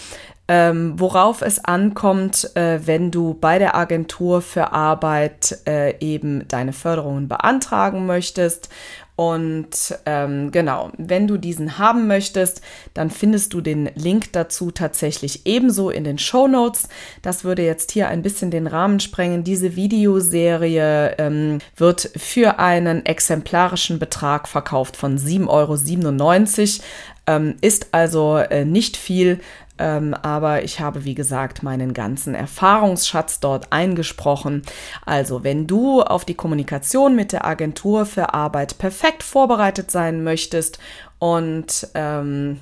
ähm, 0.48 0.94
worauf 1.00 1.42
es 1.42 1.64
ankommt, 1.64 2.56
äh, 2.56 2.80
wenn 2.86 3.10
du 3.10 3.34
bei 3.34 3.58
der 3.58 3.76
Agentur 3.76 4.42
für 4.42 4.74
Arbeit 4.74 5.60
äh, 5.68 5.98
eben 6.00 6.48
deine 6.48 6.74
Förderungen 6.74 7.28
beantragen 7.28 8.06
möchtest. 8.06 8.70
Und 9.18 9.98
ähm, 10.06 10.52
genau, 10.52 10.92
wenn 10.98 11.26
du 11.26 11.38
diesen 11.38 11.78
haben 11.78 12.06
möchtest, 12.06 12.62
dann 12.94 13.10
findest 13.10 13.54
du 13.54 13.62
den 13.62 13.90
Link 13.96 14.34
dazu 14.34 14.72
tatsächlich 14.72 15.46
ebenso 15.46 15.90
in 15.90 16.04
den 16.04 16.18
Show 16.18 16.48
Notes. 16.48 16.90
Das 17.22 17.46
würde 17.46 17.64
jetzt 17.64 17.92
hier 17.92 18.10
ein 18.10 18.22
bisschen 18.22 18.52
den 18.52 18.68
Rahmen 18.68 19.00
sprengen. 19.00 19.46
Diese 19.46 19.78
Videoserie 19.78 21.16
ähm, 21.18 21.60
wird 21.78 22.12
für 22.18 22.60
einen 22.60 23.06
exemplarischen 23.06 24.00
Betrag 24.00 24.50
verkauft 24.50 24.98
von 24.98 25.18
7,97 25.18 25.48
Euro. 25.48 26.86
Ähm, 27.28 27.56
ist 27.62 27.88
also 27.92 28.38
äh, 28.38 28.66
nicht 28.66 28.98
viel, 28.98 29.40
ähm, 29.78 30.14
aber 30.14 30.64
ich 30.64 30.80
habe, 30.80 31.04
wie 31.04 31.16
gesagt, 31.16 31.64
meinen 31.64 31.94
ganzen 31.94 32.34
Erfahrungsschatz 32.36 33.40
dort 33.40 33.72
eingesprochen. 33.72 34.62
Also, 35.06 35.44
wenn 35.44 35.68
du 35.68 36.02
auf 36.02 36.26
die 36.26 36.36
Kommunikation 36.36 37.16
mit 37.16 37.32
der 37.32 37.46
Agentur 37.46 38.06
für 38.06 38.34
Arbeit 38.34 38.78
perfekt 38.78 39.24
vorbereitet 39.24 39.92
sein 39.92 40.24
möchtest 40.24 40.80
und 41.20 41.88
ähm, 41.94 42.60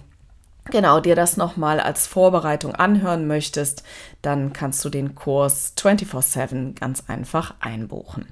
genau 0.72 1.00
dir 1.00 1.16
das 1.16 1.38
nochmal 1.38 1.80
als 1.80 2.08
Vorbereitung 2.08 2.74
anhören 2.76 3.28
möchtest, 3.28 3.84
dann 4.22 4.54
kannst 4.54 4.84
du 4.86 4.90
den 4.90 5.16
Kurs 5.16 5.74
24-7 5.78 6.80
ganz 6.80 7.04
einfach 7.08 7.54
einbuchen. 7.60 8.28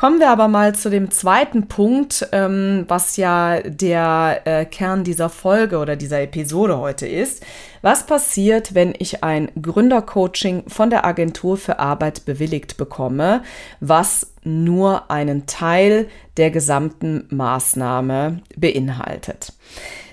Kommen 0.00 0.18
wir 0.18 0.30
aber 0.30 0.48
mal 0.48 0.74
zu 0.74 0.88
dem 0.88 1.10
zweiten 1.10 1.68
Punkt, 1.68 2.26
ähm, 2.32 2.86
was 2.88 3.18
ja 3.18 3.60
der 3.60 4.40
äh, 4.46 4.64
Kern 4.64 5.04
dieser 5.04 5.28
Folge 5.28 5.76
oder 5.76 5.94
dieser 5.94 6.22
Episode 6.22 6.78
heute 6.78 7.06
ist. 7.06 7.44
Was 7.82 8.06
passiert, 8.06 8.74
wenn 8.74 8.94
ich 8.98 9.22
ein 9.22 9.50
Gründercoaching 9.60 10.70
von 10.70 10.88
der 10.88 11.04
Agentur 11.04 11.58
für 11.58 11.80
Arbeit 11.80 12.24
bewilligt 12.24 12.78
bekomme, 12.78 13.42
was 13.80 14.32
nur 14.42 15.10
einen 15.10 15.44
Teil 15.44 16.08
der 16.38 16.50
gesamten 16.50 17.26
Maßnahme 17.28 18.40
beinhaltet? 18.56 19.52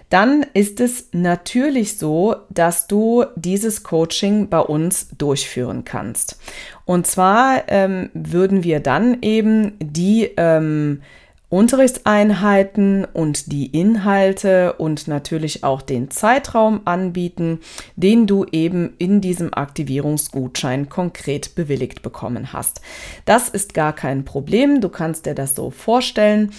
Dann 0.10 0.46
ist 0.54 0.80
es 0.80 1.10
natürlich 1.12 1.98
so, 1.98 2.36
dass 2.50 2.88
du 2.88 3.26
dieses 3.36 3.84
Coaching 3.84 4.48
bei 4.48 4.60
uns 4.60 5.10
durchführen 5.18 5.84
kannst. 5.84 6.40
Und 6.86 7.08
zwar 7.08 7.64
ähm, 7.68 8.10
würden 8.14 8.64
wir 8.64 8.80
dann 8.80 9.18
eben 9.22 9.74
die 9.80 10.32
ähm, 10.38 11.02
Unterrichtseinheiten 11.50 13.06
und 13.06 13.54
die 13.54 13.68
Inhalte 13.68 14.74
und 14.74 15.08
natürlich 15.08 15.63
auch 15.63 15.82
den 15.82 16.12
Zeitraum 16.12 16.82
anbieten, 16.84 17.62
den 17.96 18.27
du 18.27 18.46
eben 18.51 18.96
in 18.98 19.22
diesem 19.22 19.54
Aktivierungsgutschein 19.54 20.89
konkret 20.89 21.56
bewilligt 21.56 22.01
bekommen 22.01 22.51
hast. 22.51 22.82
Das 23.24 23.48
ist 23.48 23.74
gar 23.74 23.94
kein 23.94 24.25
Problem. 24.25 24.82
Du 24.82 24.89
kannst 24.89 25.25
dir 25.25 25.36
das 25.36 25.56
so 25.56 25.72
vorstellen, 25.72 26.51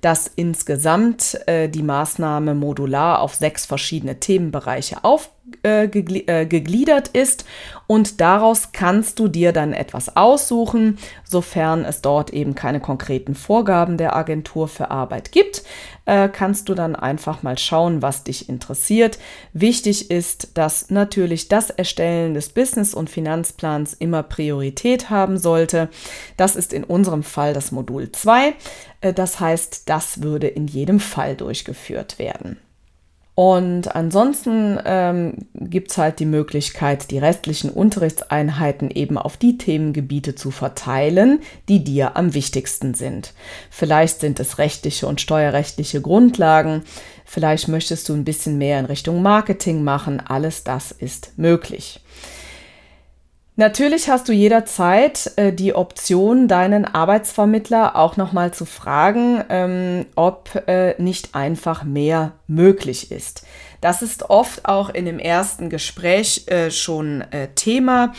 dass 0.00 0.30
insgesamt 0.36 1.40
äh, 1.46 1.68
die 1.68 1.82
Maßnahme 1.82 2.54
modular 2.54 3.22
auf 3.22 3.34
sechs 3.34 3.66
verschiedene 3.66 4.20
Themenbereiche 4.20 5.02
auf 5.02 5.30
äh, 5.66 5.86
äh, 5.86 6.46
gegliedert 6.46 7.08
ist 7.08 7.44
und 7.88 8.20
daraus 8.20 8.70
kannst 8.70 9.18
du 9.18 9.26
dir 9.26 9.52
dann 9.52 9.72
etwas 9.72 10.16
aussuchen, 10.16 10.98
sofern 11.24 11.84
es 11.84 12.02
dort 12.02 12.32
eben 12.32 12.54
keine 12.54 12.78
konkreten 12.78 13.34
Vorgaben 13.34 13.96
der 13.96 14.14
Agentur 14.14 14.68
für 14.68 14.92
Arbeit 14.92 15.32
gibt, 15.32 15.64
äh, 16.04 16.28
kannst 16.28 16.68
du 16.68 16.74
dann 16.74 16.94
einfach 16.94 17.42
mal 17.42 17.58
schauen, 17.58 18.00
was 18.00 18.22
dich 18.22 18.48
interessiert. 18.48 19.18
Wichtig 19.52 20.08
ist, 20.08 20.56
dass 20.56 20.90
natürlich 20.90 21.48
das 21.48 21.70
Erstellen 21.70 22.34
des 22.34 22.50
Business- 22.50 22.94
und 22.94 23.10
Finanzplans 23.10 23.92
immer 23.92 24.22
Priorität 24.22 25.10
haben 25.10 25.36
sollte. 25.36 25.88
Das 26.36 26.54
ist 26.54 26.72
in 26.72 26.84
unserem 26.84 27.24
Fall 27.24 27.54
das 27.54 27.72
Modul 27.72 28.12
2. 28.12 28.54
Äh, 29.00 29.12
das 29.12 29.40
heißt, 29.40 29.88
das 29.88 30.22
würde 30.22 30.46
in 30.46 30.68
jedem 30.68 31.00
Fall 31.00 31.34
durchgeführt 31.34 32.20
werden. 32.20 32.58
Und 33.36 33.94
ansonsten 33.94 34.80
ähm, 34.86 35.34
gibt 35.54 35.90
es 35.90 35.98
halt 35.98 36.20
die 36.20 36.24
Möglichkeit, 36.24 37.10
die 37.10 37.18
restlichen 37.18 37.68
Unterrichtseinheiten 37.68 38.90
eben 38.90 39.18
auf 39.18 39.36
die 39.36 39.58
Themengebiete 39.58 40.34
zu 40.34 40.50
verteilen, 40.50 41.40
die 41.68 41.84
dir 41.84 42.16
am 42.16 42.32
wichtigsten 42.32 42.94
sind. 42.94 43.34
Vielleicht 43.68 44.20
sind 44.20 44.40
es 44.40 44.56
rechtliche 44.56 45.06
und 45.06 45.20
steuerrechtliche 45.20 46.00
Grundlagen, 46.00 46.82
vielleicht 47.26 47.68
möchtest 47.68 48.08
du 48.08 48.14
ein 48.14 48.24
bisschen 48.24 48.56
mehr 48.56 48.80
in 48.80 48.86
Richtung 48.86 49.20
Marketing 49.20 49.84
machen, 49.84 50.22
alles 50.26 50.64
das 50.64 50.90
ist 50.90 51.34
möglich. 51.36 52.00
Natürlich 53.58 54.10
hast 54.10 54.28
du 54.28 54.34
jederzeit 54.34 55.32
äh, 55.36 55.50
die 55.50 55.74
Option, 55.74 56.46
deinen 56.46 56.84
Arbeitsvermittler 56.84 57.96
auch 57.96 58.18
nochmal 58.18 58.52
zu 58.52 58.66
fragen, 58.66 59.42
ähm, 59.48 60.04
ob 60.14 60.62
äh, 60.66 61.00
nicht 61.00 61.34
einfach 61.34 61.82
mehr 61.82 62.32
möglich 62.46 63.10
ist. 63.10 63.46
Das 63.86 64.02
ist 64.02 64.30
oft 64.30 64.66
auch 64.66 64.90
in 64.90 65.04
dem 65.04 65.20
ersten 65.20 65.70
Gespräch 65.70 66.48
äh, 66.48 66.72
schon 66.72 67.20
äh, 67.30 67.46
Thema 67.54 68.14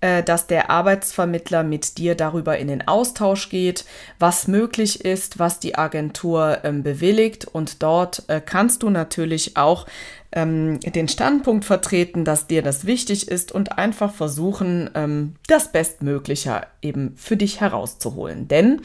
äh, 0.00 0.22
dass 0.22 0.46
der 0.46 0.70
Arbeitsvermittler 0.70 1.62
mit 1.62 1.98
dir 1.98 2.14
darüber 2.14 2.56
in 2.56 2.68
den 2.68 2.88
Austausch 2.88 3.50
geht, 3.50 3.84
was 4.18 4.48
möglich 4.48 5.04
ist, 5.04 5.38
was 5.38 5.60
die 5.60 5.74
Agentur 5.74 6.60
ähm, 6.64 6.82
bewilligt. 6.82 7.44
Und 7.44 7.82
dort 7.82 8.24
äh, 8.28 8.40
kannst 8.40 8.82
du 8.82 8.88
natürlich 8.88 9.58
auch 9.58 9.84
ähm, 10.32 10.80
den 10.80 11.06
Standpunkt 11.06 11.66
vertreten, 11.66 12.24
dass 12.24 12.46
dir 12.46 12.62
das 12.62 12.86
wichtig 12.86 13.28
ist 13.28 13.52
und 13.52 13.76
einfach 13.76 14.14
versuchen, 14.14 14.88
ähm, 14.94 15.34
das 15.48 15.70
Bestmögliche 15.70 16.62
eben 16.80 17.12
für 17.18 17.36
dich 17.36 17.60
herauszuholen. 17.60 18.48
Denn 18.48 18.80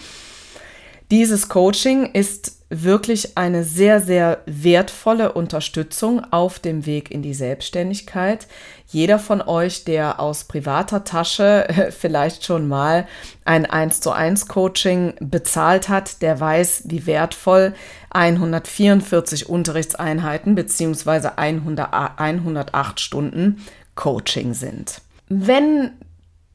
dieses 1.11 1.47
Coaching 1.47 2.07
ist 2.11 2.64
wirklich 2.69 3.37
eine 3.37 3.63
sehr, 3.63 4.01
sehr 4.01 4.39
wertvolle 4.45 5.33
Unterstützung 5.33 6.25
auf 6.31 6.57
dem 6.59 6.85
Weg 6.85 7.11
in 7.11 7.21
die 7.21 7.33
Selbstständigkeit. 7.33 8.47
Jeder 8.87 9.19
von 9.19 9.41
euch, 9.41 9.83
der 9.83 10.19
aus 10.19 10.45
privater 10.45 11.03
Tasche 11.03 11.91
vielleicht 11.97 12.43
schon 12.43 12.67
mal 12.67 13.07
ein 13.43 13.65
1 13.65 14.01
zu 14.01 14.11
1 14.11 14.47
Coaching 14.47 15.13
bezahlt 15.19 15.89
hat, 15.89 16.21
der 16.21 16.39
weiß, 16.39 16.83
wie 16.85 17.05
wertvoll 17.05 17.75
144 18.09 19.47
Unterrichtseinheiten 19.47 20.55
bzw. 20.55 21.29
108 21.35 22.99
Stunden 22.99 23.63
Coaching 23.93 24.53
sind. 24.53 25.01
Wenn 25.27 25.91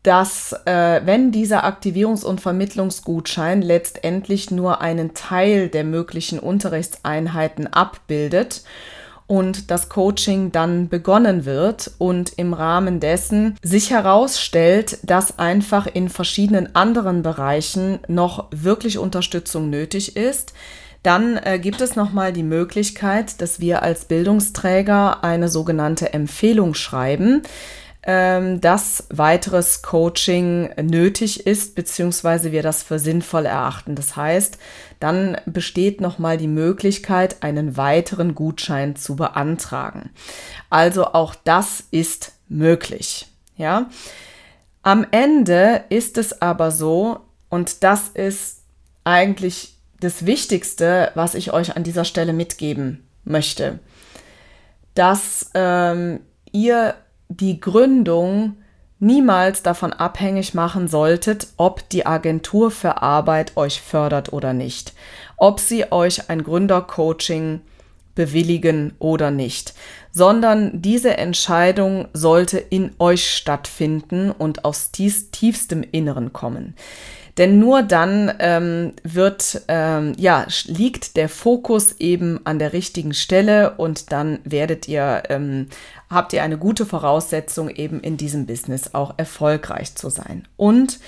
dass 0.03 0.55
äh, 0.65 1.03
wenn 1.05 1.31
dieser 1.31 1.65
Aktivierungs- 1.65 2.25
und 2.25 2.41
Vermittlungsgutschein 2.41 3.61
letztendlich 3.61 4.51
nur 4.51 4.81
einen 4.81 5.15
Teil 5.15 5.69
der 5.69 5.85
möglichen 5.85 6.39
Unterrichtseinheiten 6.39 7.67
abbildet 7.67 8.63
und 9.27 9.71
das 9.71 9.89
Coaching 9.89 10.53
dann 10.53 10.89
begonnen 10.89 11.45
wird 11.45 11.93
und 11.99 12.33
im 12.37 12.55
Rahmen 12.55 12.99
dessen 12.99 13.57
sich 13.63 13.91
herausstellt, 13.91 14.99
dass 15.03 15.39
einfach 15.39 15.87
in 15.87 16.09
verschiedenen 16.09 16.75
anderen 16.75 17.23
Bereichen 17.23 18.01
noch 18.09 18.47
wirklich 18.51 18.99
Unterstützung 18.99 19.71
nötig 19.71 20.17
ist, 20.17 20.55
dann 21.03 21.37
äh, 21.37 21.59
gibt 21.59 21.81
es 21.81 21.95
nochmal 21.95 22.33
die 22.33 22.43
Möglichkeit, 22.43 23.41
dass 23.41 23.61
wir 23.61 23.83
als 23.83 24.07
Bildungsträger 24.07 25.23
eine 25.23 25.49
sogenannte 25.49 26.13
Empfehlung 26.13 26.75
schreiben 26.75 27.43
ähm, 28.12 28.61
dass 28.61 29.05
weiteres 29.09 29.83
Coaching 29.83 30.70
nötig 30.83 31.46
ist, 31.46 31.77
beziehungsweise 31.77 32.51
wir 32.51 32.64
das 32.64 32.83
für 32.83 32.99
sinnvoll 32.99 33.46
erachten. 33.46 33.94
Das 33.94 34.16
heißt, 34.16 34.59
dann 34.99 35.37
besteht 35.46 36.01
nochmal 36.01 36.37
die 36.37 36.49
Möglichkeit, 36.49 37.44
einen 37.44 37.77
weiteren 37.77 38.35
Gutschein 38.35 38.96
zu 38.96 39.14
beantragen. 39.14 40.11
Also 40.70 41.07
auch 41.07 41.37
das 41.37 41.85
ist 41.92 42.33
möglich. 42.49 43.29
Ja. 43.57 43.88
Am 44.83 45.07
Ende 45.12 45.85
ist 45.88 46.18
es 46.18 46.42
aber 46.42 46.73
so, 46.73 47.20
und 47.49 47.85
das 47.85 48.09
ist 48.09 48.62
eigentlich 49.05 49.77
das 50.01 50.27
Wichtigste, 50.27 51.12
was 51.14 51.37
ich 51.37 51.53
euch 51.53 51.77
an 51.77 51.85
dieser 51.85 52.05
Stelle 52.05 52.33
mitgeben 52.33 53.07
möchte, 53.23 53.79
dass 54.94 55.53
ähm, 55.55 56.18
ihr 56.51 56.96
die 57.31 57.61
Gründung 57.61 58.57
niemals 58.99 59.62
davon 59.62 59.93
abhängig 59.93 60.53
machen 60.53 60.88
solltet, 60.88 61.47
ob 61.57 61.88
die 61.88 62.05
Agentur 62.05 62.71
für 62.71 63.01
Arbeit 63.01 63.57
euch 63.57 63.81
fördert 63.81 64.33
oder 64.33 64.53
nicht, 64.53 64.93
ob 65.38 65.59
sie 65.59 65.90
euch 65.90 66.29
ein 66.29 66.43
Gründercoaching 66.43 67.62
bewilligen 68.14 68.93
oder 68.99 69.31
nicht, 69.31 69.73
sondern 70.12 70.83
diese 70.83 71.16
Entscheidung 71.16 72.09
sollte 72.12 72.59
in 72.59 72.90
euch 72.99 73.31
stattfinden 73.31 74.31
und 74.31 74.64
aus 74.64 74.90
tiefstem 74.90 75.83
Inneren 75.90 76.33
kommen. 76.33 76.75
Denn 77.38 77.59
nur 77.59 77.83
dann 77.83 78.33
ähm, 78.40 78.93
wird, 79.03 79.62
ähm, 79.69 80.12
ja, 80.19 80.47
liegt 80.66 81.16
der 81.16 81.29
Fokus 81.29 81.93
eben 82.01 82.40
an 82.45 82.59
der 82.59 82.73
richtigen 82.73 83.14
Stelle 83.14 83.77
und 83.77 84.12
dann 84.12 84.40
werdet 84.45 84.88
ihr, 84.88 85.23
ähm, 85.31 85.69
habt 86.11 86.33
ihr 86.33 86.42
eine 86.42 86.59
gute 86.59 86.85
Voraussetzung 86.85 87.70
eben 87.70 88.01
in 88.01 88.16
diesem 88.16 88.46
Business 88.46 88.94
auch 88.94 89.14
erfolgreich 89.16 89.94
zu 89.94 90.11
sein. 90.11 90.46
Und 90.57 90.99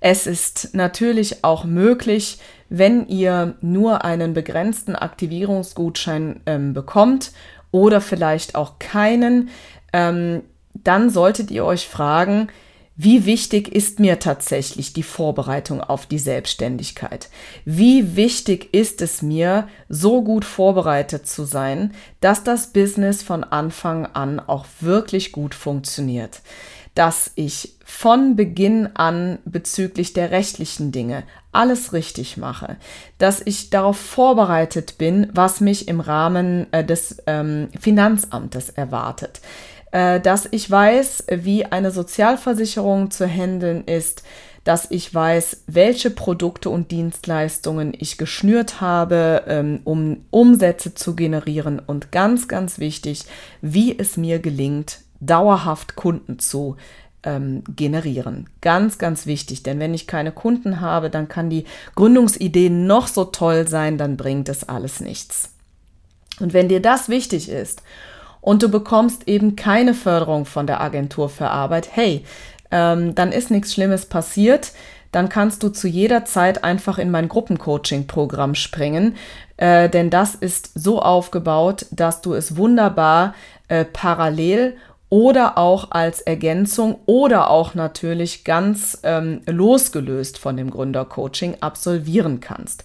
es 0.00 0.26
ist 0.26 0.74
natürlich 0.74 1.44
auch 1.44 1.64
möglich, 1.64 2.38
wenn 2.68 3.06
ihr 3.06 3.54
nur 3.60 4.04
einen 4.04 4.34
begrenzten 4.34 4.96
Aktivierungsgutschein 4.96 6.40
ähm, 6.46 6.72
bekommt 6.72 7.32
oder 7.70 8.00
vielleicht 8.00 8.54
auch 8.54 8.78
keinen, 8.78 9.50
ähm, 9.92 10.42
dann 10.74 11.10
solltet 11.10 11.50
ihr 11.50 11.64
euch 11.64 11.88
fragen, 11.88 12.48
wie 13.02 13.24
wichtig 13.24 13.74
ist 13.74 13.98
mir 13.98 14.18
tatsächlich 14.18 14.92
die 14.92 15.02
Vorbereitung 15.02 15.80
auf 15.80 16.04
die 16.04 16.18
Selbstständigkeit? 16.18 17.30
Wie 17.64 18.14
wichtig 18.14 18.74
ist 18.74 19.00
es 19.00 19.22
mir, 19.22 19.68
so 19.88 20.22
gut 20.22 20.44
vorbereitet 20.44 21.26
zu 21.26 21.44
sein, 21.44 21.94
dass 22.20 22.44
das 22.44 22.74
Business 22.74 23.22
von 23.22 23.42
Anfang 23.42 24.04
an 24.04 24.38
auch 24.38 24.66
wirklich 24.80 25.32
gut 25.32 25.54
funktioniert? 25.54 26.42
dass 26.94 27.30
ich 27.36 27.76
von 27.84 28.34
Beginn 28.34 28.90
an 28.94 29.38
bezüglich 29.44 30.12
der 30.12 30.32
rechtlichen 30.32 30.90
Dinge 30.90 31.22
alles 31.52 31.92
richtig 31.92 32.36
mache, 32.36 32.76
dass 33.18 33.40
ich 33.44 33.70
darauf 33.70 33.96
vorbereitet 33.96 34.98
bin, 34.98 35.28
was 35.32 35.60
mich 35.60 35.88
im 35.88 36.00
Rahmen 36.00 36.66
äh, 36.72 36.84
des 36.84 37.22
ähm, 37.26 37.68
Finanzamtes 37.78 38.70
erwartet, 38.70 39.40
äh, 39.92 40.20
dass 40.20 40.48
ich 40.50 40.70
weiß, 40.70 41.24
wie 41.28 41.64
eine 41.64 41.90
Sozialversicherung 41.90 43.10
zu 43.10 43.26
handeln 43.26 43.84
ist, 43.84 44.22
dass 44.64 44.90
ich 44.90 45.12
weiß, 45.12 45.62
welche 45.66 46.10
Produkte 46.10 46.70
und 46.70 46.90
Dienstleistungen 46.90 47.94
ich 47.98 48.18
geschnürt 48.18 48.80
habe, 48.80 49.44
ähm, 49.46 49.80
um 49.84 50.24
Umsätze 50.30 50.94
zu 50.94 51.16
generieren 51.16 51.80
und 51.84 52.12
ganz, 52.12 52.46
ganz 52.46 52.78
wichtig, 52.78 53.24
wie 53.62 53.98
es 53.98 54.16
mir 54.16 54.38
gelingt, 54.38 55.00
dauerhaft 55.20 55.96
Kunden 55.96 56.38
zu 56.38 56.76
ähm, 57.22 57.64
generieren. 57.74 58.48
Ganz, 58.60 58.98
ganz 58.98 59.26
wichtig, 59.26 59.62
denn 59.62 59.78
wenn 59.78 59.94
ich 59.94 60.06
keine 60.06 60.32
Kunden 60.32 60.80
habe, 60.80 61.10
dann 61.10 61.28
kann 61.28 61.50
die 61.50 61.64
Gründungsidee 61.94 62.70
noch 62.70 63.08
so 63.08 63.24
toll 63.24 63.66
sein, 63.66 63.98
dann 63.98 64.16
bringt 64.16 64.48
es 64.48 64.68
alles 64.68 65.00
nichts. 65.00 65.50
Und 66.38 66.52
wenn 66.52 66.68
dir 66.68 66.80
das 66.80 67.08
wichtig 67.08 67.48
ist 67.48 67.82
und 68.40 68.62
du 68.62 68.68
bekommst 68.68 69.28
eben 69.28 69.56
keine 69.56 69.94
Förderung 69.94 70.44
von 70.44 70.66
der 70.66 70.80
Agentur 70.80 71.28
für 71.28 71.50
Arbeit, 71.50 71.88
hey, 71.92 72.24
ähm, 72.70 73.14
dann 73.14 73.32
ist 73.32 73.50
nichts 73.50 73.74
Schlimmes 73.74 74.06
passiert. 74.06 74.72
Dann 75.12 75.28
kannst 75.28 75.64
du 75.64 75.70
zu 75.70 75.88
jeder 75.88 76.24
Zeit 76.24 76.62
einfach 76.62 76.98
in 76.98 77.10
mein 77.10 77.28
Gruppencoaching-Programm 77.28 78.54
springen, 78.54 79.16
äh, 79.56 79.88
denn 79.88 80.08
das 80.08 80.36
ist 80.36 80.70
so 80.76 81.02
aufgebaut, 81.02 81.86
dass 81.90 82.20
du 82.20 82.32
es 82.32 82.56
wunderbar 82.56 83.34
äh, 83.66 83.84
parallel 83.84 84.76
oder 85.08 85.58
auch 85.58 85.90
als 85.90 86.20
Ergänzung 86.20 87.00
oder 87.06 87.50
auch 87.50 87.74
natürlich 87.74 88.44
ganz 88.44 89.00
ähm, 89.02 89.42
losgelöst 89.46 90.38
von 90.38 90.56
dem 90.56 90.70
Gründercoaching 90.70 91.56
absolvieren 91.60 92.38
kannst. 92.38 92.84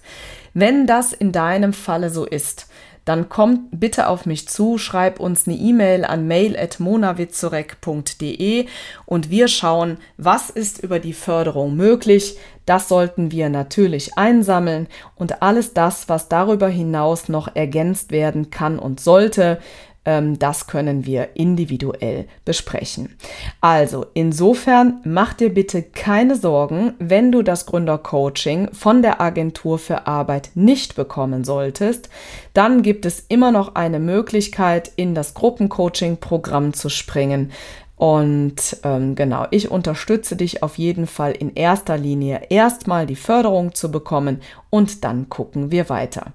Wenn 0.52 0.88
das 0.88 1.12
in 1.12 1.30
deinem 1.30 1.72
Falle 1.72 2.10
so 2.10 2.24
ist, 2.24 2.68
dann 3.06 3.30
komm 3.30 3.68
bitte 3.70 4.08
auf 4.08 4.26
mich 4.26 4.48
zu, 4.48 4.76
schreib 4.78 5.20
uns 5.20 5.46
eine 5.46 5.56
E-Mail 5.56 6.04
an 6.04 6.26
mail.monawitzorek.de 6.26 8.66
und 9.06 9.30
wir 9.30 9.46
schauen, 9.46 9.98
was 10.16 10.50
ist 10.50 10.82
über 10.82 10.98
die 10.98 11.12
Förderung 11.12 11.76
möglich. 11.76 12.36
Das 12.66 12.88
sollten 12.88 13.30
wir 13.30 13.48
natürlich 13.48 14.18
einsammeln 14.18 14.88
und 15.14 15.40
alles 15.40 15.72
das, 15.72 16.08
was 16.08 16.28
darüber 16.28 16.66
hinaus 16.66 17.28
noch 17.28 17.54
ergänzt 17.54 18.10
werden 18.10 18.50
kann 18.50 18.80
und 18.80 18.98
sollte, 18.98 19.60
das 20.06 20.68
können 20.68 21.04
wir 21.04 21.30
individuell 21.34 22.26
besprechen. 22.44 23.16
Also 23.60 24.06
insofern 24.14 25.00
mach 25.04 25.34
dir 25.34 25.52
bitte 25.52 25.82
keine 25.82 26.36
Sorgen, 26.36 26.94
wenn 27.00 27.32
du 27.32 27.42
das 27.42 27.66
Gründercoaching 27.66 28.68
von 28.72 29.02
der 29.02 29.20
Agentur 29.20 29.80
für 29.80 30.06
Arbeit 30.06 30.50
nicht 30.54 30.94
bekommen 30.94 31.42
solltest, 31.42 32.08
dann 32.54 32.82
gibt 32.82 33.04
es 33.04 33.24
immer 33.28 33.50
noch 33.50 33.74
eine 33.74 33.98
Möglichkeit, 33.98 34.92
in 34.94 35.14
das 35.16 35.34
Gruppencoaching-Programm 35.34 36.72
zu 36.72 36.88
springen. 36.88 37.50
Und 37.96 38.76
ähm, 38.84 39.14
genau, 39.14 39.46
ich 39.50 39.70
unterstütze 39.70 40.36
dich 40.36 40.62
auf 40.62 40.76
jeden 40.76 41.06
Fall 41.06 41.32
in 41.32 41.54
erster 41.54 41.96
Linie 41.96 42.42
erstmal 42.50 43.06
die 43.06 43.16
Förderung 43.16 43.74
zu 43.74 43.90
bekommen 43.90 44.42
und 44.68 45.02
dann 45.02 45.30
gucken 45.30 45.70
wir 45.70 45.88
weiter. 45.88 46.32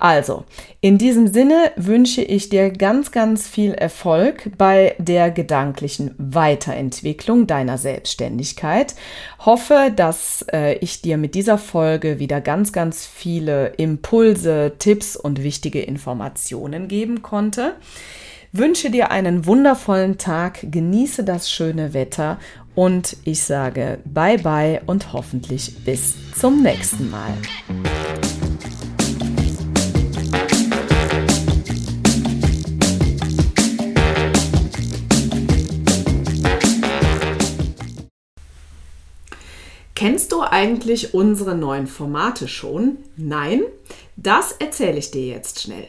Also, 0.00 0.44
in 0.80 0.98
diesem 0.98 1.28
Sinne 1.28 1.70
wünsche 1.76 2.22
ich 2.22 2.48
dir 2.48 2.70
ganz, 2.70 3.12
ganz 3.12 3.46
viel 3.46 3.74
Erfolg 3.74 4.50
bei 4.58 4.96
der 4.98 5.30
gedanklichen 5.30 6.16
Weiterentwicklung 6.18 7.46
deiner 7.46 7.78
Selbstständigkeit. 7.78 8.96
Hoffe, 9.38 9.92
dass 9.94 10.44
äh, 10.52 10.78
ich 10.78 11.00
dir 11.00 11.16
mit 11.16 11.36
dieser 11.36 11.58
Folge 11.58 12.18
wieder 12.18 12.40
ganz, 12.40 12.72
ganz 12.72 13.06
viele 13.06 13.68
Impulse, 13.76 14.72
Tipps 14.80 15.14
und 15.14 15.44
wichtige 15.44 15.80
Informationen 15.80 16.88
geben 16.88 17.22
konnte 17.22 17.76
wünsche 18.52 18.90
dir 18.90 19.10
einen 19.10 19.46
wundervollen 19.46 20.18
Tag, 20.18 20.60
genieße 20.62 21.24
das 21.24 21.50
schöne 21.50 21.94
Wetter 21.94 22.38
und 22.74 23.16
ich 23.24 23.42
sage 23.42 23.98
bye 24.04 24.38
bye 24.38 24.80
und 24.86 25.12
hoffentlich 25.12 25.84
bis 25.84 26.14
zum 26.38 26.62
nächsten 26.62 27.10
Mal. 27.10 27.34
Kennst 39.94 40.30
du 40.30 40.42
eigentlich 40.42 41.12
unsere 41.12 41.56
neuen 41.56 41.88
Formate 41.88 42.46
schon? 42.46 42.98
Nein? 43.16 43.62
Das 44.14 44.52
erzähle 44.52 44.98
ich 44.98 45.10
dir 45.10 45.26
jetzt 45.26 45.60
schnell. 45.60 45.88